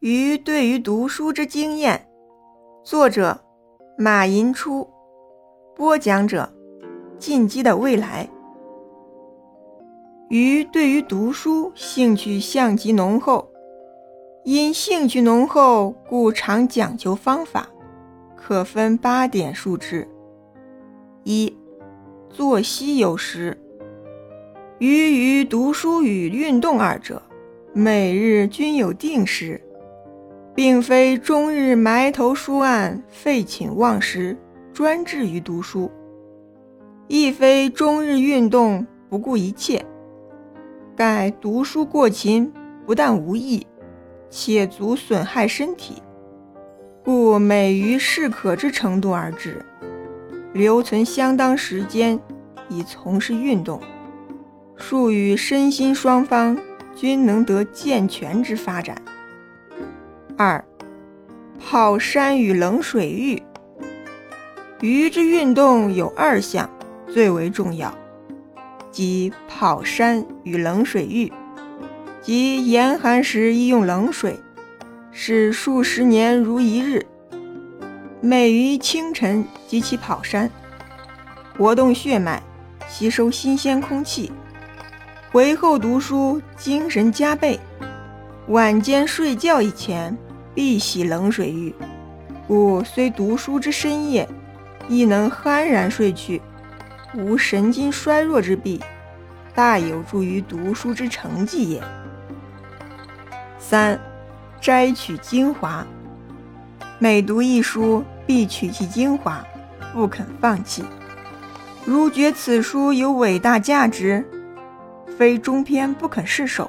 [0.00, 2.08] 于对于读书之经验，
[2.84, 3.36] 作者
[3.98, 4.88] 马寅初，
[5.74, 6.48] 播讲者
[7.18, 8.28] 进击的未来。
[10.28, 13.50] 于对于读书兴趣相极浓厚，
[14.44, 17.68] 因兴趣浓厚，故常讲究方法，
[18.36, 20.06] 可分八点述之。
[21.24, 21.52] 一、
[22.30, 23.60] 作息有时。
[24.78, 27.20] 于于读书与运动二者，
[27.72, 29.60] 每日均有定时，
[30.58, 34.36] 并非终日埋头书案，废寝忘食，
[34.72, 35.88] 专志于读书；
[37.06, 39.86] 亦非终日运动，不顾一切。
[40.96, 42.52] 盖读书过勤，
[42.84, 43.64] 不但无益，
[44.30, 46.02] 且足损害身体，
[47.04, 49.64] 故每于适可之程度而止，
[50.52, 52.18] 留存相当时间
[52.68, 53.80] 以从事运动。
[54.74, 56.58] 术与身心双方
[56.96, 59.00] 均能得健全之发展。
[60.40, 60.64] 二、
[61.58, 63.42] 泡山与冷水浴。
[64.80, 66.70] 鱼之运动有二项
[67.12, 67.92] 最为重要，
[68.92, 71.32] 即泡山与冷水浴。
[72.22, 74.38] 即严寒时宜用冷水，
[75.10, 77.04] 使数十年如一日。
[78.20, 80.48] 每于清晨即起跑山，
[81.56, 82.40] 活动血脉，
[82.86, 84.30] 吸收新鲜空气。
[85.32, 87.58] 回后读书，精神加倍。
[88.50, 90.16] 晚间睡觉以前，
[90.58, 91.72] 必洗冷水浴，
[92.48, 94.28] 故虽读书之深夜，
[94.88, 96.42] 亦能酣然睡去，
[97.14, 98.80] 无神经衰弱之弊，
[99.54, 101.80] 大有助于读书之成绩也。
[103.56, 104.00] 三、
[104.60, 105.86] 摘取精华。
[106.98, 109.46] 每读一书，必取其精华，
[109.94, 110.82] 不肯放弃。
[111.84, 114.26] 如觉此书有伟大价值。
[115.16, 116.68] 非中篇不肯释手，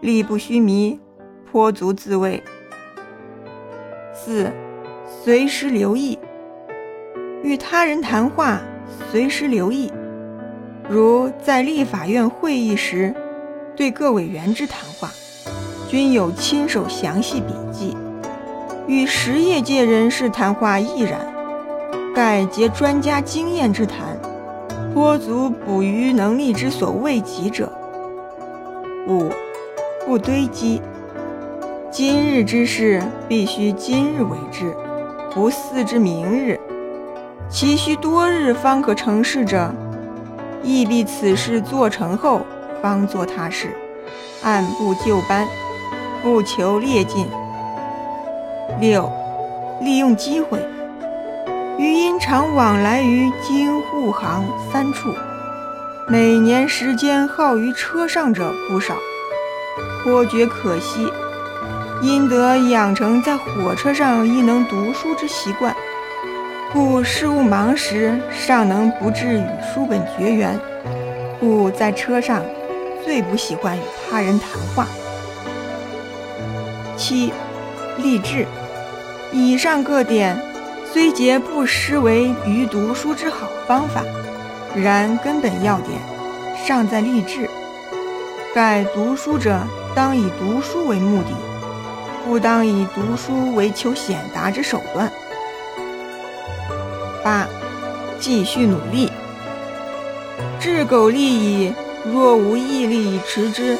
[0.00, 0.98] 力不虚弥，
[1.48, 2.42] 颇足自慰。
[4.24, 4.50] 四，
[5.22, 6.18] 随时留意，
[7.42, 8.60] 与他人谈话，
[9.10, 9.92] 随时留意。
[10.90, 13.14] 如在立法院会议时，
[13.76, 15.08] 对各委员之谈话，
[15.88, 17.96] 均有亲手详细笔记；
[18.88, 21.20] 与实业界人士谈话亦然，
[22.12, 24.18] 盖结专家经验之谈。
[24.92, 27.70] 颇足补于能力之所未及者。
[29.06, 29.30] 五，
[30.04, 30.82] 不堆积。
[31.98, 34.72] 今日之事必须今日为之，
[35.34, 36.56] 不似之明日。
[37.50, 39.74] 其需多日方可成事者，
[40.62, 42.42] 亦必此事做成后
[42.80, 43.76] 方做他事，
[44.44, 45.44] 按部就班，
[46.22, 47.26] 不求劣进。
[48.78, 49.10] 六，
[49.80, 50.64] 利用机会。
[51.78, 55.12] 余因常往来于京沪杭三处，
[56.06, 58.94] 每年时间耗于车上者不少，
[60.04, 61.12] 颇觉可惜。
[62.00, 65.74] 因得养成在火车上亦能读书之习惯，
[66.72, 70.58] 故事务忙时尚能不至与书本绝缘。
[71.40, 72.42] 故在车上
[73.04, 74.86] 最不喜欢与他人谈话。
[76.96, 77.32] 七，
[77.96, 78.46] 励志。
[79.32, 80.36] 以上各点。
[80.90, 84.02] 虽皆不失为于读书之好方法，
[84.74, 86.00] 然根本要点
[86.64, 87.46] 尚在立志。
[88.54, 89.60] 盖读书者
[89.94, 91.28] 当以读书为目的，
[92.24, 95.10] 不当以读书为求显达之手段。
[97.24, 97.46] 八，
[98.18, 99.10] 继续努力。
[100.60, 101.72] 至苟利矣，
[102.04, 103.76] 若无毅力以持之，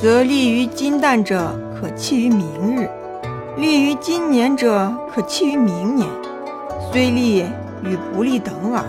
[0.00, 2.88] 则利于今旦者可弃于明日，
[3.56, 6.08] 利于今年者可弃于明年。
[6.92, 7.44] 虽利
[7.82, 8.84] 与不利等耳。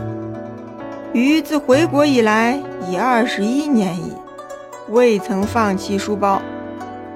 [1.14, 4.14] 余自回国以来已二十一年矣，
[4.90, 6.42] 未曾放弃书包，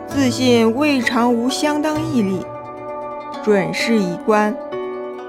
[0.10, 2.46] 自信未尝无相当毅力。
[3.44, 4.56] 准是已关，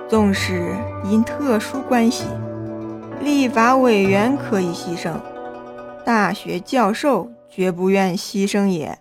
[0.08, 0.74] 纵使
[1.04, 2.24] 因特殊关系，
[3.22, 5.12] 立法委员可以牺牲，
[6.04, 8.98] 大学教授绝不愿牺牲也。